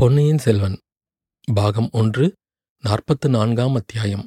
[0.00, 0.78] பொன்னியின் செல்வன்
[1.54, 2.32] பாகம் ஒன்று
[2.82, 4.26] நாற்பத்து நான்காம் அத்தியாயம்.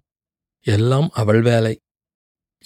[0.61, 1.79] எல்லாம் அவள் வேலை.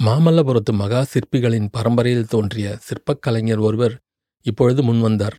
[0.03, 3.99] மாமல்லபுரத்து மகா சிற்பிகளின் பரம்பரையில் தோன்றிய சிற்பக் கலைஞர் ஒருவர்
[4.41, 5.33] இப்பொழுது முன்வந்தார்.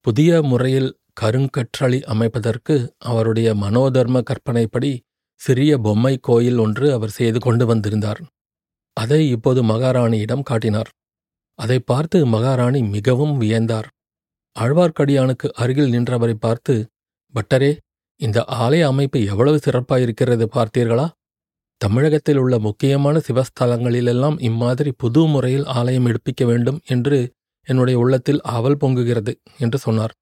[0.00, 4.98] புதிய முறையில் கருங்கற்றளி அமைப்பதற்கு அவருடைய மனோதர்ம கற்பனைப்படி
[5.34, 8.22] சிறிய பொம்மை கோயில் ஒன்று அவர் செய்து கொண்டு வந்திருந்தார்.
[8.92, 10.88] அதை இப்போது மகாராணியிடம் காட்டினார்.
[11.54, 13.86] அதை பார்த்து மகாராணி மிகவும் வியந்தார்.
[14.60, 16.86] ஆழ்வார்க்கடியானுக்கு அருகில் நின்றவரை பார்த்து
[17.34, 17.76] பட்டரே
[18.16, 21.08] இந்த ஆலய அமைப்பு எவ்வளவு சிறப்பாயிருக்கிறது பார்த்தீர்களா?
[21.76, 27.30] தமிழகத்தில் உள்ள முக்கியமான சிவஸ்தலங்களிலெல்லாம் இம்மாதிரி புது முறையில் ஆலயம் எடுப்பிக்க வேண்டும் என்று
[27.66, 30.12] என்னுடைய உள்ளத்தில் ஆவல் பொங்குகிறது என்று சொன்னார்.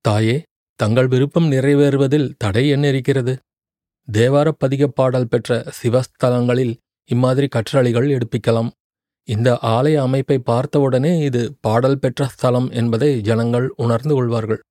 [0.00, 0.42] தாயே
[0.74, 3.38] தங்கள் விருப்பம் நிறைவேறுவதில் தடை என்ன இருக்கிறது
[4.12, 8.70] தேவாரப்பதிகப் பாடல் பெற்ற சிவஸ்தலங்களில் இம்மாதிரி கற்றளிகள் எடுப்பிக்கலாம்.
[9.24, 14.62] இந்த ஆலய அமைப்பை பார்த்தவுடனே இது பாடல் பெற்ற ஸ்தலம் என்பதை ஜனங்கள் உணர்ந்து கொள்வார்கள்.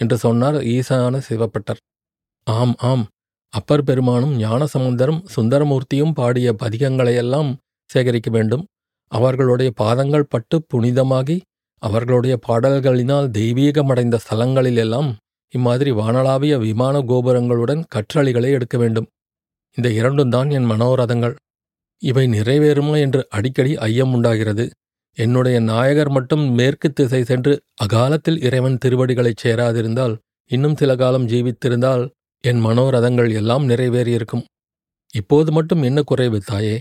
[0.00, 1.76] என்று சொன்னார் ஈசான சிவப்பட்டர்.
[2.44, 3.06] ஆம் ஆம்.
[3.52, 7.54] அப்பர் பெருமானும் ஞானசமுந்தரும் சுந்தரமூர்த்தியும் பாடிய பதிகங்களையெல்லாம்
[7.90, 8.64] சேகரிக்க வேண்டும்.
[9.12, 11.40] அவர்களுடைய பாதங்கள் பட்டு புனிதமாகி
[11.82, 15.10] அவர்களுடைய பாடல்களினால் தெய்வீகமடைந்த ஸ்தலங்களிலெல்லாம்
[15.54, 19.06] இம்மாதிரி வானளாவிய விமான கோபுரங்களுடன் கற்றளிகளை எடுக்க வேண்டும்.
[19.76, 21.34] இந்த இரண்டும் தான் என் மனோரதங்கள்.
[22.02, 24.64] இவை நிறைவேறுமா என்று அடிக்கடி ஐயம் உண்டாகிறது
[25.18, 30.14] என்னுடைய நாயகர் மட்டும் மேற்கு திசை சென்று அகாலத்தில் இறைவன் திருவடிகளைச் சேராதிருந்தால்
[30.50, 32.04] இன்னும் சில காலம் ஜீவித்திருந்தால்
[32.44, 34.44] என் மனோரதங்கள் எல்லாம் நிறைவேறியிருக்கும்.
[35.14, 36.76] இப்போது மட்டும் என்ன குறைவு தாயே?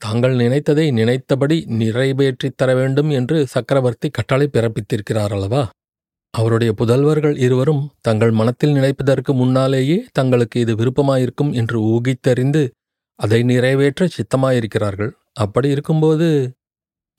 [0.00, 5.62] தாங்கள் நினைத்ததை நினைத்தபடி நிறைவேற்றித் தர வேண்டும் என்று சக்கரவர்த்தி கட்டளை பிறப்பித்திருக்கிறார் அல்லவா?
[6.34, 12.62] அவருடைய புதல்வர்கள் இருவரும் தங்கள் மனத்தில் நினைப்பதற்கு முன்னாலேயே தங்களுக்கு இது விருப்பமாயிருக்கும் என்று ஊகித்தறிந்து
[13.18, 15.12] அதை நிறைவேற்ற சித்தமாயிருக்கிறார்கள்.
[15.32, 16.28] அப்படி இருக்கும்போது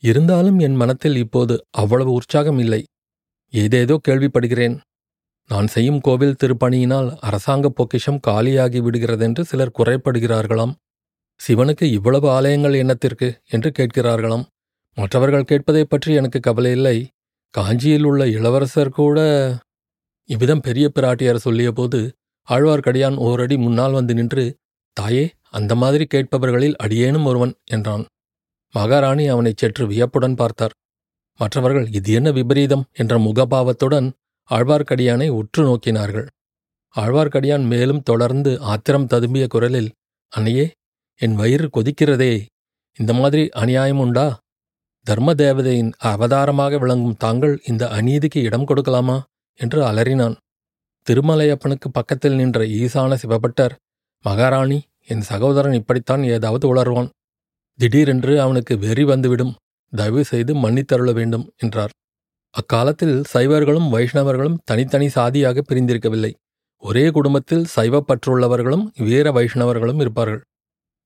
[0.01, 2.85] இருந்தாலும் என் மனத்தில் இப்போது அவ்வளவு உற்சாகம் இல்லை.
[3.51, 4.77] ஏதேதோ கேள்விப்படுகிறேன்.
[5.47, 10.73] நான் செய்யும் கோவில் திருப்பணியினால் அரசாங்க பொக்கிஷம் காலியாகி விடுகிறதென்று சிலர் குறைப்படுகிறார்களாம்.
[11.47, 14.45] சிவனுக்கு இவ்வளவு ஆலயங்கள் எண்ணத்திற்கு என்று கேட்கிறார்களாம்.
[14.95, 17.07] மற்றவர்கள் கேட்பதைப் பற்றி எனக்கு கவலை இல்லை.
[17.49, 19.19] காஞ்சியில் உள்ள இளவரசர் கூட
[20.23, 22.11] இவ்விதம் பெரிய பிராட்டியார் சொல்லியபோது
[22.49, 24.55] ஆழ்வார்க்கடியான் ஓரடி முன்னால் வந்து நின்று
[24.93, 28.05] தாயே அந்த மாதிரி கேட்பவர்களில் அடியேனும் ஒருவன் என்றான்.
[28.73, 30.73] மகாராணி அவனைச் சற்று வியப்புடன் பார்த்தார்.
[31.39, 32.85] மற்றவர்கள் இது என்ன விபரீதம்?
[32.93, 34.11] என்ற முகபாவத்துடன்
[34.49, 36.27] ஆழ்வார்க்கடியானை உற்று நோக்கினார்கள்.
[36.95, 39.91] ஆழ்வார்க்கடியான் மேலும் தொடர்ந்து ஆத்திரம் ததும்பிய குரலில்
[40.27, 40.71] அன்னையே
[41.15, 42.45] என் வயிறு கொதிக்கிறதே.
[42.97, 44.39] இந்த மாதிரி அநியாயம் உண்டா?
[45.03, 49.21] தர்ம தேவதையின் அவதாரமாக விளங்கும் தாங்கள் இந்த அநீதிக்கு இடம் கொடுக்கலாமா?
[49.55, 50.35] என்று அலறினான்.
[51.07, 53.75] திருமலையப்பனுக்கு பக்கத்தில் நின்ற ஈசான சிவபட்டர்
[54.21, 57.09] மகாராணி என் சகோதரன் இப்படித்தான் ஏதாவது உளர்வான்
[57.79, 59.55] திடீரென்று அவனுக்கு வெறி வந்துவிடும்.
[59.93, 61.89] தயவு செய்து மன்னித்தருள வேண்டும் என்றார்.
[62.49, 66.31] அக்காலத்தில் சைவர்களும் வைஷ்ணவர்களும் தனித்தனி சாதியாக பிரிந்திருக்கவில்லை.
[66.83, 70.41] ஒரே குடும்பத்தில் சைவப்பற்றுள்ளவர்களும் வீர வைஷ்ணவர்களும் இருப்பார்கள்.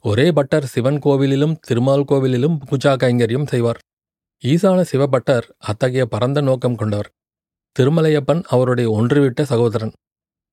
[0.06, 3.80] ஒரே பட்டர் சிவன் கோவிலிலும் திருமால் கோவிலிலும் பூஜா கைங்கரியம் செய்வார்.
[4.44, 7.10] ஈசான சிவபட்டர் அத்தகைய பரந்த நோக்கம் கொண்டவர்.
[7.80, 9.92] திருமலையப்பன் அவருடைய ஒன்றுவிட்ட சகோதரன்.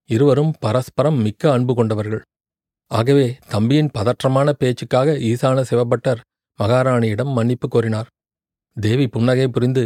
[0.09, 2.21] இருவரும் பரஸ்பரம் மிக்க அன்பு கொண்டவர்கள்.
[2.91, 6.21] ஆகவே தம்பியின் பதற்றமான பேச்சுக்காக ஈசான சிவபட்டர்
[6.59, 8.09] மகாராணியிடம் மன்னிப்பு கோரினார்.
[8.77, 9.83] தேவி புன்னகை புரிந்து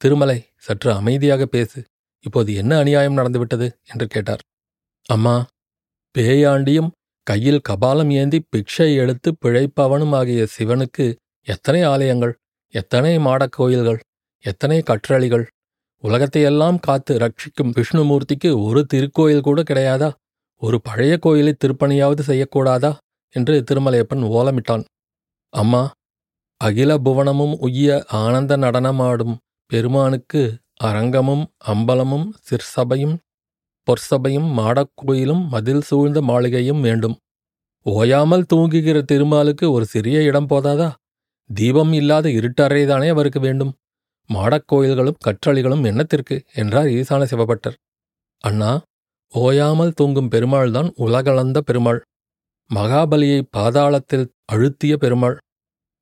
[0.00, 1.78] திருமலை சற்று அமைதியாக பேசு.
[2.24, 3.66] இப்போது என்ன அநியாயம் நடந்துவிட்டது?
[3.92, 4.42] என்று கேட்டார்.
[5.06, 5.34] அம்மா
[6.14, 6.90] பேயாண்டியும்
[7.22, 11.06] கையில் கபாலம் ஏந்தி பிக்ஷை எடுத்து பிழைப்பவனும் ஆகிய சிவனுக்கு
[11.46, 12.34] எத்தனை ஆலயங்கள்
[12.74, 14.00] எத்தனை மாடக் கோயில்கள்
[14.44, 15.44] எத்தனை கற்றளிகள்
[16.02, 20.10] உலகத்தையெல்லாம் காத்து ரட்சிக்கும் விஷ்ணுமூர்த்திக்கு ஒரு திருக்கோயில் கூட கிடையாதா?
[20.62, 22.96] ஒரு பழைய கோயிலை திருப்பணியாவது செய்யக்கூடாதா?
[23.34, 24.84] என்று திருமலையப்பன் ஓலமிட்டான்.
[25.52, 25.90] அம்மா
[26.60, 29.36] அகில புவனமும் உய்ய ஆனந்த நடனமாடும்
[29.70, 30.42] பெருமானுக்கு
[30.82, 33.16] அரங்கமும் அம்பலமும் சிற்சபையும்
[33.88, 37.16] பொற்சபையும் மாடக்கோயிலும் மதில் சூழ்ந்த மாளிகையும் வேண்டும்.
[37.86, 40.88] ஓயாமல் தூங்குகிற திருமாலுக்கு ஒரு சிறிய இடம் போதாதா?
[41.50, 43.72] தீபம் இல்லாத இருட்டறைதானே அவருக்கு வேண்டும்.
[44.30, 46.36] மாடக்கோயில்களும் கற்றளிகளும் என்னத்திற்கு?
[46.54, 47.76] என்றார் ஈசான சிவபட்டர்.
[48.44, 48.70] அண்ணா
[49.34, 52.02] ஓயாமல் தூங்கும் பெருமாள்தான் உலகளந்த பெருமாள்.
[52.74, 55.38] மகாபலியை பாதாளத்தில் அழுத்திய பெருமாள்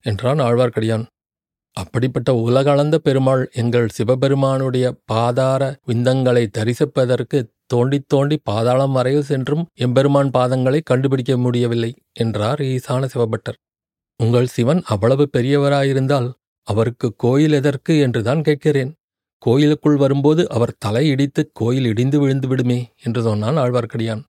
[0.00, 1.06] என்றான் ஆழ்வார்க்கடியான்.
[1.72, 10.80] அப்படிப்பட்ட உலகளந்த பெருமாள் எங்கள் சிவபெருமானுடைய பாதார விந்தங்களை தரிசிப்பதற்கு தோண்டித் தோண்டி பாதாளம் வரையில் சென்றும் எம்பெருமான் பாதங்களை
[10.84, 13.58] கண்டுபிடிக்க முடியவில்லை என்றார் ஈசான சிவபட்டர்.
[14.16, 18.95] உங்கள் சிவன் அவ்வளவு பெரியவராயிருந்தால் அவருக்கு கோயில் எதற்கு என்றுதான் கேட்கிறேன்.
[19.38, 24.22] கோயிலுக்குள் வரும்போது அவர் தலையிடித்து கோயில் இடிந்து விழுந்து விடுமே என்று சொன்னான் ஆழ்வார்க்கடியான்.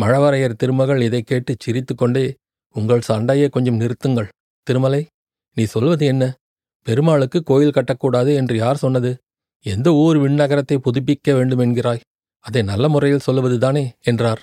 [0.00, 2.34] மழவரையர் திருமகள் இதைக் கேட்டு சிரித்துக்கொண்டே
[2.74, 4.28] உங்கள் சண்டையை கொஞ்சம் நிறுத்துங்கள்
[4.62, 5.06] திருமலை
[5.54, 6.34] நீ சொல்வது என்ன?
[6.82, 9.18] பெருமாளுக்கு கோயில் கட்டக்கூடாது என்று யார் சொன்னது?
[9.62, 12.00] எந்த ஊர் விண்ணகரத்தை புதுப்பிக்க வேண்டும் என்கிறாய்?
[12.40, 13.90] அதை நல்ல முறையில் சொல்லுவதுதானே?
[14.00, 14.40] என்றார்.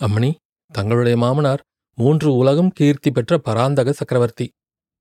[0.00, 0.34] அம்மணி
[0.72, 1.62] தங்களுடைய மாமனார்
[1.94, 4.50] மூன்று உலகம் கீர்த்தி பெற்ற பராந்தக சக்கரவர்த்தி.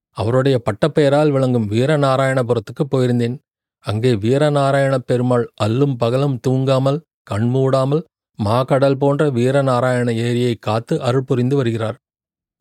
[0.10, 3.38] அவருடைய பட்டப்பெயரால் விளங்கும் வீரநாராயணபுரத்துக்கு போயிருந்தேன்.
[3.86, 7.00] அங்கே வீரநாராயண பெருமாள் அல்லும் பகலும் தூங்காமல்
[7.32, 8.04] கண்மூடாமல்
[8.40, 11.98] மாகடல் போன்ற வீரநாராயண ஏரியை காத்து அருள் புரிந்து வருகிறார்.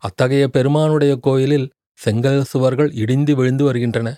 [0.03, 1.67] அத்தகைய பெருமானுடைய கோயிலில்
[1.99, 4.09] செங்கல் சுவர்கள் இடிந்து விழுந்து வருகின்றன.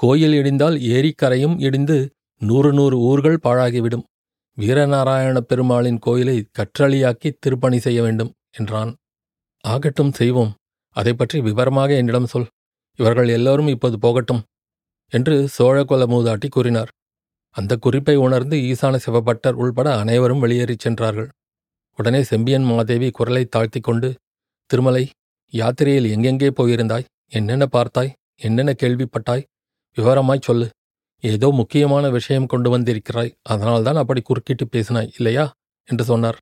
[0.00, 1.96] கோயில் இடிந்தால் ஏரிக்கரையும் இடிந்து
[2.42, 4.04] நூறு நூறு ஊர்கள் பாழாகிவிடும்.
[4.58, 8.90] வீரநாராயண பெருமாளின் கோயிலை கற்றளியாக்கி திருப்பணி செய்ய வேண்டும் என்றான்.
[9.64, 10.52] ஆகட்டும் செய்வோம்.
[10.96, 12.48] அதை பற்றி விவரமாக என்னிடம் சொல்.
[12.98, 14.42] இவர்கள் எல்லோரும் இப்போது போகட்டும்.
[15.12, 16.90] என்று சோழகுல மூதாட்டி கூறினார்.
[17.56, 21.28] அந்த குறிப்பை உணர்ந்து ஈசான சிவபட்டர் உள்பட அனைவரும் வெளியேறிச் சென்றார்கள்.
[21.98, 24.08] உடனே செம்பியன் மாதேவி குரலை தாழ்த்திக் கொண்டு
[24.66, 25.04] திருமலை
[25.52, 27.04] யாத்திரையில் எங்கெங்கே போயிருந்தாய்?
[27.28, 28.12] என்னென்ன பார்த்தாய்?
[28.36, 29.42] என்னென்ன கேள்விப்பட்டாய்?
[29.96, 30.68] விவரமாய் சொல்லு.
[31.24, 33.34] ஏதோ முக்கியமான விஷயம் கொண்டு வந்திருக்கிறாய்.
[33.42, 35.44] அதனால்தான் அப்படி குறுக்கிட்டு பேசினாய் இல்லையா?
[35.88, 36.38] என்று சொன்னார்.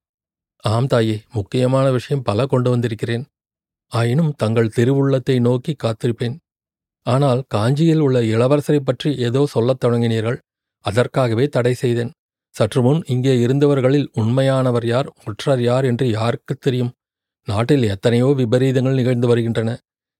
[0.64, 3.24] ஆம் தாயே முக்கியமான விஷயம் பல கொண்டு வந்திருக்கிறேன்.
[3.92, 6.36] ஆயினும் தங்கள் திருவுள்ளத்தை நோக்கி காத்திருப்பேன்.
[7.06, 10.38] ஆனால் காஞ்சியில் உள்ள இளவரசரை பற்றி ஏதோ சொல்லத் தொடங்கினீர்கள்
[10.84, 12.12] அதற்காகவே தடை செய்தேன்.
[12.54, 16.92] சற்று முன் இங்கே இருந்தவர்களில் உண்மையானவர் யார் ஒற்றர் யார் என்று யாருக்குத் தெரியும்?
[17.48, 19.70] நாட்டில் எத்தனையோ விபரீதங்கள் நிகழ்ந்து வருகின்றன.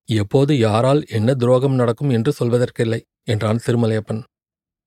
[0.08, 4.22] எப்போது யாரால் என்ன துரோகம் நடக்கும் என்று சொல்வதற்கில்லை என்றான் திருமலையப்பன்.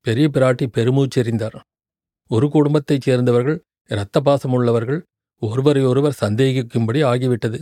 [0.06, 1.58] பெரிய பிராட்டி பெருமூச்செறிந்தார்.
[2.32, 3.60] ஒரு குடும்பத்தைச் சேர்ந்தவர்கள்
[3.90, 5.02] இரத்த பாசமுள்ளவர்கள்
[5.42, 7.60] ஒருவரையொருவர் சந்தேகிக்கும்படி ஆகிவிட்டது.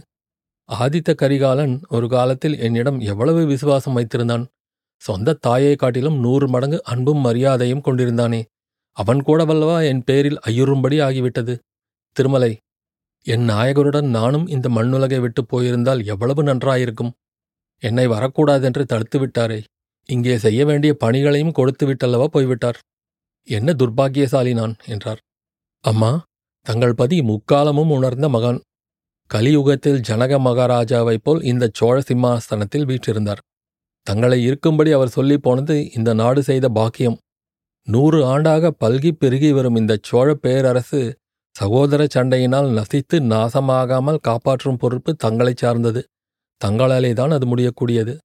[0.71, 4.45] ஆதித்த கரிகாலன் ஒரு காலத்தில் என்னிடம் எவ்வளவு விசுவாசம் வைத்திருந்தான்.
[5.01, 8.41] சொந்த தாயை காட்டிலும் நூறு மடங்கு அன்பும் மரியாதையும் கொண்டிருந்தானே.
[8.97, 11.53] அவன் கூடவல்லவா என் பேரில் ஐயுறும்படி ஆகிவிட்டது.
[12.15, 12.51] திருமலை
[13.25, 17.11] என் நாயகருடன் நானும் இந்த மண்ணுலகை விட்டு போயிருந்தால் எவ்வளவு நன்றாயிருக்கும்.
[17.83, 19.59] என்னை வரக்கூடாதென்று தடுத்து விட்டாரே.
[20.09, 22.79] இங்கே செய்ய வேண்டிய பணிகளையும் கொடுத்து விட்டல்லவா போய்விட்டார்.
[23.47, 25.21] என்ன துர்பாக்கியசாலி நான் என்றார்.
[25.83, 26.11] அம்மா
[26.65, 28.59] தங்கள் பதி முக்காலமும் உணர்ந்த மகான்.
[29.33, 33.37] கலியுகத்தில் ஜனக மகாராஜாவைப் போல் இந்த சோழ சிம்மாசனத்தில் வீற்றிருந்தார்.
[34.01, 37.17] தங்களை இருக்கும்படி அவர் சொல்லி போனது இந்த நாடு செய்த பாக்கியம்.
[37.83, 41.15] நூறு ஆண்டாக பல்கி பெருகி வரும் இந்த சோழ பேரரசு
[41.55, 46.03] சகோதர சண்டையினால் நசித்து நாசமாகாமல் காப்பாற்றும் பொறுப்பு தங்களைச் சார்ந்தது.
[46.65, 48.17] தங்களாலே தான் அது முடியக்கூடியது.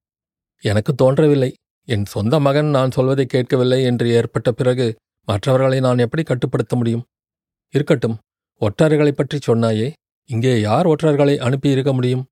[0.61, 1.55] எனக்கு தோன்றவில்லை.
[1.87, 4.95] என் சொந்த மகன் நான் சொல்வதை கேட்கவில்லை என்று ஏற்பட்ட பிறகு
[5.25, 7.03] மற்றவர்களை நான் எப்படி கட்டுப்படுத்த முடியும்?
[7.73, 8.17] இருக்கட்டும்.
[8.61, 9.91] ஒற்றர்களைப் பற்றி சொன்னாயே.
[10.29, 12.23] இங்கே யார் ஒற்றர்களை அனுப்பியிருக்க முடியும்?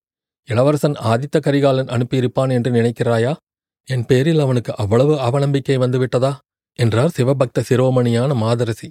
[0.45, 3.35] இளவரசன் ஆதித்த கரிகாலன் அனுப்பியிருப்பான் என்று நினைக்கிறாயா?
[3.87, 6.37] என் பேரில் அவனுக்கு அவ்வளவு அவநம்பிக்கை வந்துவிட்டதா?
[6.79, 8.89] என்றார் சிவபக்த சிரோமணியான மாதரசி.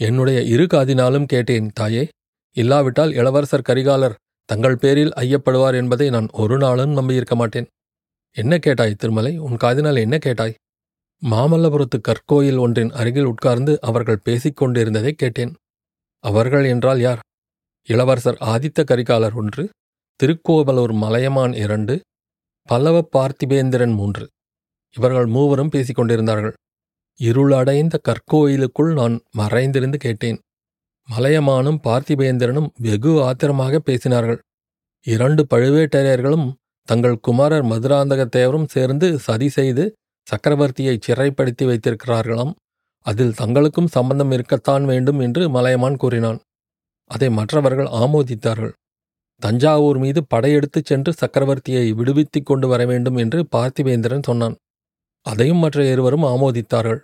[0.00, 2.08] என்னுடைய இரு காதினாலும் கேட்டேன் தாயே.
[2.56, 4.18] இல்லாவிட்டால் இளவரசர் கரிகாலர்
[4.48, 7.66] தங்கள் பேரில் ஐயப்படுவார் என்பதை நான் ஒரு நாளும் நம்பியிருக்க மாட்டேன்.
[8.36, 9.38] என்ன கேட்டாய் திருமலை?
[9.38, 10.54] உன் காதினால் என்ன கேட்டாய்?
[11.22, 15.54] மாமல்லபுரத்து கற்கோயில் ஒன்றின் அருகில் உட்கார்ந்து அவர்கள் பேசிக் கொண்டிருந்ததை கேட்டேன்.
[16.24, 17.22] அவர்கள் என்றால் யார்?
[17.88, 19.68] இளவரசர் ஆதித்த கரிகாலர் ஒன்று
[20.20, 21.94] திருக்கோவலூர் மலையமான் இரண்டு
[22.68, 24.24] பல்லவ பார்த்திபேந்திரன் மூன்று.
[24.96, 26.54] இவர்கள் மூவரும் பேசிக்கொண்டிருந்தார்கள்
[27.20, 30.38] இருளடைந்த கற்கோயிலுக்குள் நான் மறைந்திருந்து கேட்டேன்.
[31.08, 34.40] மலையமானும் பார்த்திபேந்திரனும் வெகு ஆத்திரமாக பேசினார்கள்.
[35.06, 36.46] இரண்டு பழுவேட்டரையர்களும்
[36.88, 39.84] தங்கள் குமாரர் மதுராந்தகத்தேவரும் சேர்ந்து சதி செய்து
[40.26, 42.52] சக்கரவர்த்தியை சிறைப்படுத்தி வைத்திருக்கிறார்களாம்.
[43.06, 46.40] அதில் தங்களுக்கும் சம்பந்தம் இருக்கத்தான் வேண்டும் என்று மலையமான் கூறினான்.
[47.10, 48.72] அதை மற்றவர்கள் ஆமோதித்தார்கள்.
[49.42, 54.56] தஞ்சாவூர் மீது படையெடுத்துச் சென்று சக்கரவர்த்தியை விடுவித்துக் கொண்டு வர வேண்டும் என்று பார்த்திவேந்திரன் சொன்னான்.
[55.26, 57.00] அதையும் மற்ற இருவரும் ஆமோதித்தார்கள்.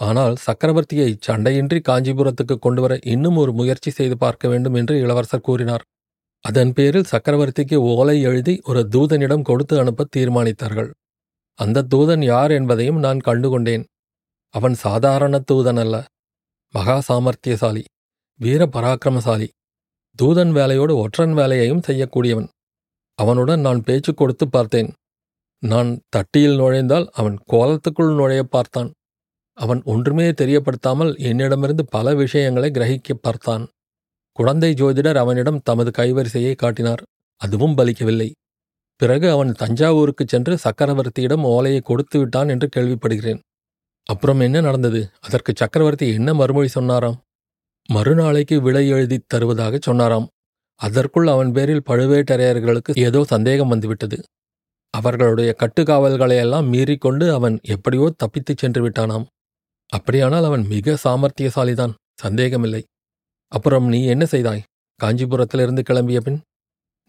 [0.00, 5.84] ஆனால் சக்கரவர்த்தியை சண்டையின்றி காஞ்சிபுரத்துக்கு கொண்டு வர இன்னும் ஒரு முயற்சி செய்து பார்க்க வேண்டும் என்று இளவரசர் கூறினார்.
[6.44, 10.90] அதன் பேரில் சக்கரவர்த்திக்கு ஓலை எழுதி ஒரு தூதனிடம் கொடுத்து அனுப்ப தீர்மானித்தார்கள்.
[11.58, 13.84] அந்த தூதன் யார் என்பதையும் நான் கண்டுகொண்டேன்.
[14.54, 15.96] அவன் சாதாரண தூதன் அல்ல
[16.74, 17.84] மகா சாமர்த்தியசாலி.
[18.38, 19.48] வீர பராக்கிரமசாலி.
[20.22, 22.48] தூதன் வேலையோடு ஒற்றன் வேலையையும் செய்யக்கூடியவன்.
[23.14, 24.92] அவனுடன் நான் பேச்சு கொடுத்து பார்த்தேன்.
[25.58, 28.92] நான் தட்டியில் நுழைந்தால் அவன் கோலத்துக்குள் நுழைய பார்த்தான்.
[29.52, 33.68] அவன் ஒன்றுமே தெரியப்படுத்தாமல் என்னிடமிருந்து பல விஷயங்களை கிரகிக்க பார்த்தான்.
[34.32, 37.02] குழந்தை ஜோதிடர் அவனிடம் தமது கைவரிசையை காட்டினார்.
[37.36, 38.30] அதுவும் பலிக்கவில்லை.
[38.96, 43.38] பிறகு அவன் தஞ்சாவூருக்குச் சென்று சக்கரவர்த்தியிடம் ஓலையை கொடுத்து விட்டான் என்று கேள்விப்படுகிறேன்.
[44.04, 45.10] அப்புறம் என்ன நடந்தது?
[45.20, 47.20] அதற்கு சக்கரவர்த்தி என்ன மறுமொழி சொன்னாராம்?
[47.92, 50.26] மறுநாளைக்கு விலை எழுதித் தருவதாகச் சொன்னாராம்.
[50.80, 54.18] அதற்குள் அவன் பேரில் பழுவேட்டரையர்களுக்கு ஏதோ சந்தேகம் வந்துவிட்டது.
[54.94, 59.26] அவர்களுடைய கட்டுக்காவல்களையெல்லாம் மீறிக்கொண்டு அவன் எப்படியோ தப்பித்துச் சென்று விட்டானாம்.
[59.92, 62.82] அப்படியானால் அவன் மிக சாமர்த்தியசாலிதான் சந்தேகமில்லை.
[63.52, 64.62] அப்புறம் நீ என்ன செய்தாய்?
[65.00, 66.40] காஞ்சிபுரத்திலிருந்து கிளம்பிய பின்?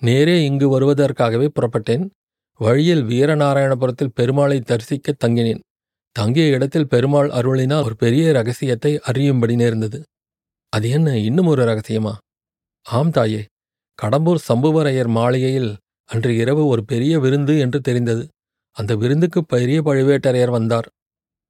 [0.01, 2.09] நேரே இங்கு வருவதற்காகவே புறப்பட்டேன்.
[2.59, 5.59] வழியில் வீரநாராயணபுரத்தில் பெருமாளை தரிசிக்க தங்கினேன்.
[6.11, 10.03] தங்கிய இடத்தில் பெருமாள் அருளினால் ஒரு பெரிய ரகசியத்தை அறியும்படி நேர்ந்தது.
[10.73, 12.13] அது என்ன இன்னும் ஒரு ரகசியமா?
[12.81, 13.45] ஆம் தாயே
[13.99, 15.77] கடம்பூர் சம்புவரையர் மாளிகையில்
[16.09, 18.27] அன்று இரவு ஒரு பெரிய விருந்து என்று தெரிந்தது.
[18.71, 20.87] அந்த விருந்துக்கு பெரிய பழுவேட்டரையர் வந்தார்.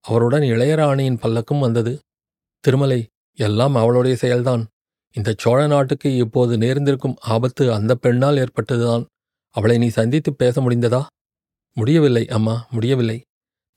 [0.05, 1.99] அவருடன் இளையராணியின் பல்லக்கும் வந்தது.
[2.59, 3.07] திருமலை
[3.37, 4.63] எல்லாம் அவளுடைய செயல்தான்.
[5.15, 9.05] இந்த சோழ நாட்டுக்கு இப்போது நேர்ந்திருக்கும் ஆபத்து அந்த பெண்ணால் ஏற்பட்டதுதான்.
[9.55, 11.05] அவளை நீ சந்தித்து பேச முடிந்ததா?
[11.73, 13.21] முடியவில்லை அம்மா முடியவில்லை.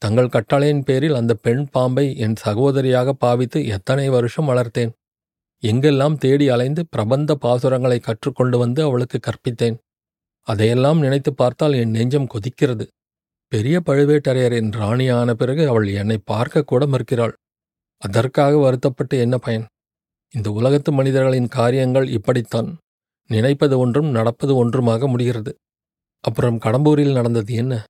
[0.02, 4.92] தங்கள் கட்டளையின் பேரில் அந்த பெண் பாம்பை என் சகோதரியாக பாவித்து எத்தனை வருஷம் வளர்த்தேன்.
[5.62, 9.76] எங்கெல்லாம் தேடி அலைந்து பிரபந்த பாசுரங்களை கற்றுக்கொண்டு வந்து அவளுக்கு கற்பித்தேன்.
[10.40, 12.86] அதையெல்லாம் நினைத்து பார்த்தால் என் நெஞ்சம் கொதிக்கிறது.
[13.52, 17.32] பெரிய பழுவேட்டரையரின் ராணியான பிறகு அவள் என்னை பார்க்க கூட மறுக்கிறாள்
[18.02, 19.66] அதற்காக வருத்தப்பட்டு என்ன பயன்?
[20.34, 22.76] இந்த உலகத்து மனிதர்களின் காரியங்கள் இப்படித்தான்.
[23.30, 25.52] நினைப்பது ஒன்றும் நடப்பது ஒன்றுமாக முடிகிறது.
[26.24, 27.84] அப்புறம் கடம்பூரில் நடந்தது என்ன?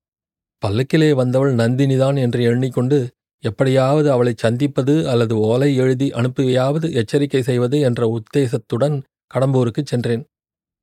[0.63, 2.99] பல்லக்கிலே வந்தவள் நந்தினிதான் என்று எண்ணிக்கொண்டு
[3.43, 9.03] எப்படியாவது அவளை சந்திப்பது அல்லது ஓலை எழுதி அனுப்பியாவது எச்சரிக்கை செய்வது என்ற உத்தேசத்துடன்
[9.35, 10.25] கடம்பூருக்குச் சென்றேன்.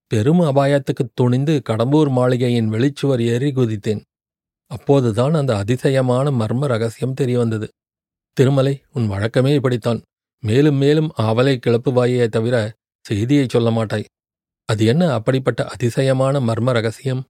[0.08, 4.02] பெரும் அபாயத்துக்குத் துணிந்து கடம்பூர் மாளிகையின் வெளிச்சுவர் ஏறி குதித்தேன்.
[4.68, 7.68] அப்போதுதான் அந்த அதிசயமான மர்ம ரகசியம் தெரியவந்தது.
[8.34, 10.02] திருமலை உன் வழக்கமே இப்படித்தான்.
[10.44, 12.74] மேலும் மேலும் அவலை கிளப்புவாயே தவிர
[13.06, 14.06] செய்தியை சொல்ல மாட்டாய்.
[14.66, 17.24] அது என்ன அப்படிப்பட்ட அதிசயமான மர்ம ரகசியம்?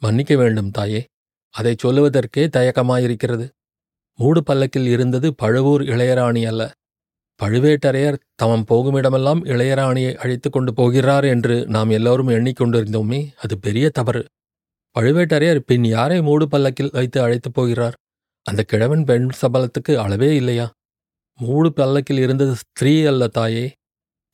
[0.00, 1.04] மன்னிக்க வேண்டும் தாயே.
[1.50, 3.48] அதைச் சொல்லுவதற்கே தயக்கமாயிருக்கிறது.
[4.18, 6.72] மூடு பல்லக்கில் இருந்தது பழுவூர் இளையராணி அல்ல.
[7.42, 14.24] பழுவேட்டரையர் தமம் போகுமிடமெல்லாம் இளையராணியை அழைத்துக் கொண்டு போகிறார் என்று நாம் எல்லோரும் எண்ணிக்கொண்டிருந்தோமே அது பெரிய தவறு.
[14.98, 17.94] பழுவேட்டரையர் பின் யாரை மூடு பல்லக்கில் வைத்து அழைத்துப் போகிறார்?
[18.42, 20.72] அந்த கிழவன் பெண் சபலத்துக்கு அளவே இல்லையா?
[21.38, 23.72] மூடு பல்லக்கில் இருந்தது ஸ்திரீ அல்ல தாயே.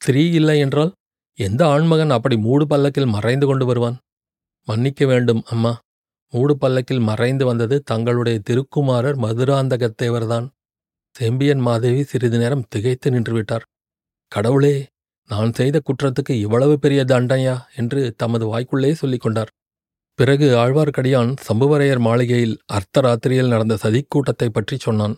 [0.03, 0.93] ஸ்திரீ இல்லை என்றால்
[1.35, 3.99] எந்த ஆண்மகன் அப்படி மூடு பல்லக்கில் மறைந்து கொண்டு வருவான்?
[4.65, 5.79] மன்னிக்க வேண்டும் அம்மா.
[6.31, 10.49] மூடு பல்லக்கில் மறைந்து வந்தது தங்களுடைய திருக்குமாரர் மதுராந்தகத்தேவர்தான்.
[11.13, 13.65] செம்பியன் மாதேவி சிறிது நேரம் திகைத்து நின்றுவிட்டார்.
[14.29, 14.87] கடவுளே
[15.29, 19.51] நான் செய்த குற்றத்துக்கு இவ்வளவு பெரிய தண்டையா என்று தமது வாய்க்குள்ளே சொல்லிக் கொண்டார்.
[20.15, 25.17] பிறகு ஆழ்வார்க்கடியான் சம்புவரையர் மாளிகையில் அர்த்தராத்திரியில் நடந்த சதிக்கூட்டத்தைப் பற்றி சொன்னான்.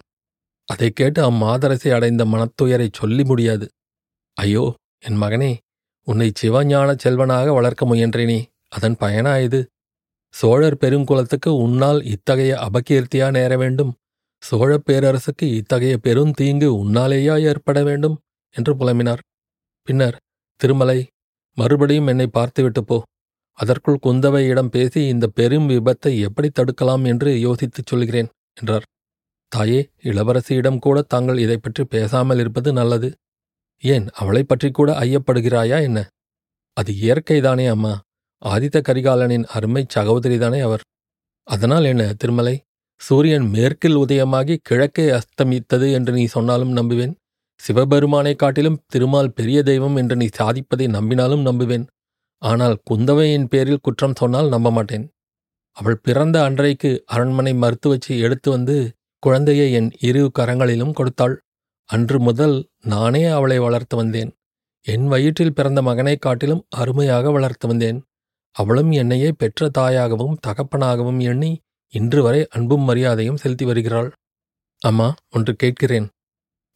[0.65, 3.69] அதைக் கேட்டு அம்மாதரசை அடைந்த மனத்துயரை சொல்லி முடியாது.
[4.35, 5.57] ஐயோ என் மகனே
[6.05, 9.67] உன்னை சிவஞான செல்வனாக வளர்க்க முயன்றேனே அதன் பயனா இது?
[10.35, 13.95] சோழர் பெருங்குலத்துக்கு உன்னால் இத்தகைய அபகீர்த்தியா நேர வேண்டும்?
[14.43, 18.17] சோழப் பேரரசுக்கு இத்தகைய பெருந்தீங்கு உன்னாலேயா ஏற்பட வேண்டும்?
[18.55, 19.19] என்று புலம்பினார்.
[19.83, 20.17] பின்னர்
[20.57, 21.07] திருமலை
[21.55, 23.03] மறுபடியும் என்னை பார்த்துவிட்டு போ.
[23.59, 28.29] அதற்குள் குந்தவையிடம் பேசி இந்த பெரும் விபத்தை எப்படி தடுக்கலாம் என்று யோசித்துச் சொல்கிறேன்
[28.61, 28.87] என்றார்.
[29.53, 33.09] தாயே இளவரசியிடம் கூட தாங்கள் இதை பற்றி பேசாமல் இருப்பது நல்லது.
[33.83, 36.09] ஏன் அவளைப் பற்றி கூட ஐயப்படுகிறாயா என்ன?
[36.77, 37.95] அது இயற்கைதானே அம்மா.
[38.45, 40.81] ஆதித்த கரிகாலனின் அருமைச் சகோதரிதானே அவர்.
[41.43, 42.63] அதனால் என்ன திருமலை?
[43.01, 47.15] சூரியன் மேற்கில் உதயமாகி கிழக்கே அஸ்தமித்தது என்று நீ சொன்னாலும் நம்புவேன்.
[47.57, 51.87] சிவபெருமானைக் காட்டிலும் திருமால் பெரிய தெய்வம் என்று நீ சாதிப்பதை நம்பினாலும் நம்புவேன்.
[52.39, 55.11] ஆனால் குந்தவையின் பேரில் குற்றம் சொன்னால் நம்ப மாட்டேன்
[55.73, 61.41] அவள் பிறந்த அன்றைக்கு அரண்மனை மருத்துவச்சி எடுத்து வந்து குழந்தையை என் இரு கரங்களிலும் கொடுத்தாள்.
[61.85, 64.33] அன்று முதல் நானே அவளை வளர்த்து வந்தேன்.
[64.83, 68.03] என் வயிற்றில் பிறந்த மகனைக் காட்டிலும் அருமையாக வளர்த்து வந்தேன்.
[68.53, 74.13] அவளும் என்னையே பெற்ற தாயாகவும் தகப்பனாகவும் எண்ணி இன்று வரை அன்பும் மரியாதையும் செலுத்தி வருகிறாள்.
[74.79, 76.09] அம்மா ஒன்று கேட்கிறேன்.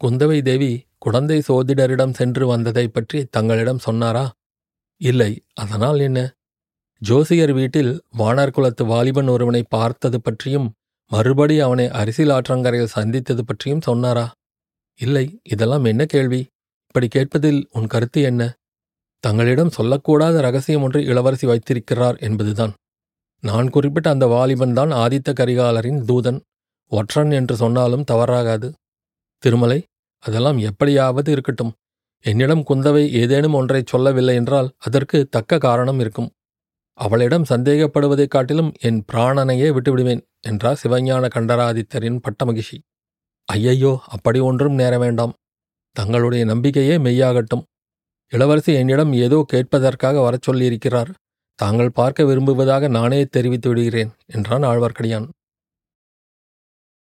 [0.04, 4.32] குந்தவை தேவி குழந்தை சோதிடரிடம் சென்று வந்ததைப் பற்றி தங்களிடம் சொன்னாரா?
[4.96, 6.34] இல்லை அதனால் என்ன?
[6.98, 10.72] ஜோசியர் வீட்டில் வானார் குலத்து வாலிபன் ஒருவனை பார்த்தது பற்றியும்
[11.08, 14.32] மறுபடி அவனை அரிசில் ஆற்றங்கரையில் சந்தித்தது பற்றியும் சொன்னாரா?
[14.96, 16.46] இல்லை இதெல்லாம் என்ன கேள்வி?
[16.86, 18.54] இப்படி கேட்பதில் உன் கருத்து என்ன?
[19.18, 22.72] தங்களிடம் சொல்லக்கூடாத ரகசியம் ஒன்று இளவரசி வைத்திருக்கிறார் என்பதுதான்.
[23.40, 26.40] நான் குறிப்பிட்ட அந்த வாலிபன் தான் ஆதித்த கரிகாலரின் தூதன்.
[26.88, 28.72] ஒற்றன் என்று சொன்னாலும் தவறாகாது.
[29.38, 29.84] திருமலை
[30.18, 31.72] அதெல்லாம் எப்படியாவது இருக்கட்டும்.
[32.20, 36.30] என்னிடம் குந்தவை ஏதேனும் ஒன்றை சொல்லவில்லை என்றால் அதற்கு தக்க காரணம் இருக்கும்.
[36.94, 42.78] அவளிடம் சந்தேகப்படுவதைக் காட்டிலும் என் பிராணனையே விட்டுவிடுவேன் என்றார் சிவஞான கண்டராதித்தரின் பட்டமகிஷி.
[43.44, 45.34] ஐயையோ அப்படி ஒன்றும் நேர வேண்டாம்.
[45.92, 47.62] தங்களுடைய நம்பிக்கையே மெய்யாகட்டும்.
[48.32, 51.10] இளவரசி என்னிடம் ஏதோ கேட்பதற்காக வரச் சொல்லியிருக்கிறார்.
[51.58, 55.26] தாங்கள் பார்க்க விரும்புவதாக நானே தெரிவித்து விடுகிறேன் என்றான் ஆழ்வார்க்கடியான்.